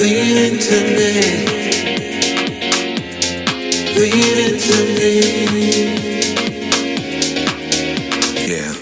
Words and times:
Lean 0.00 0.36
into 0.38 0.78
me. 0.96 1.12
Lean 3.98 4.38
into 4.46 4.78
me. 4.94 5.12
Yeah. 8.48 8.74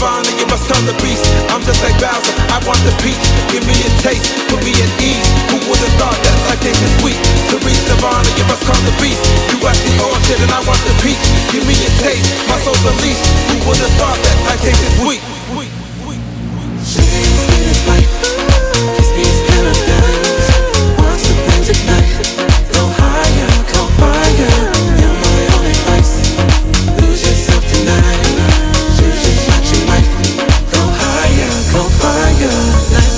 bond 0.00 0.39
must 0.50 0.66
stun 0.66 0.82
the 0.82 0.98
beast. 0.98 1.22
I'm 1.54 1.62
just 1.62 1.78
like 1.86 1.94
Bowser, 2.02 2.34
I 2.50 2.58
want 2.66 2.82
the 2.82 2.90
peach. 2.98 3.22
Give 3.54 3.62
me 3.70 3.76
a 3.86 3.90
taste, 4.02 4.34
put 4.50 4.58
me 4.66 4.74
at 4.74 4.90
ease. 4.98 5.22
Who 5.54 5.62
would 5.70 5.78
have 5.78 5.94
thought 5.94 6.18
that 6.26 6.34
life 6.50 6.58
ain't 6.66 6.74
this 6.74 6.90
sweet? 6.98 7.14
To 7.54 7.56
reach 7.62 7.78
Nirvana, 7.86 8.26
you 8.34 8.42
must 8.50 8.66
come 8.66 8.82
the 8.82 8.94
beast. 8.98 9.22
You 9.46 9.62
got 9.62 9.78
the 9.78 9.94
orchard 10.02 10.42
and 10.42 10.50
I 10.50 10.58
want 10.66 10.82
the 10.82 10.94
peach. 11.06 11.22
Give 11.54 11.62
me 11.70 11.78
a 11.78 11.90
taste, 12.02 12.26
my 12.50 12.58
soul's 12.66 12.82
unleashed. 12.82 13.22
Who 13.54 13.70
would 13.70 13.78
have 13.78 13.94
thought 13.94 14.18
that 14.18 14.36
life 14.50 14.66
ain't 14.66 14.74
this 14.74 14.94
sweet? 14.98 15.39
fire. 32.00 33.09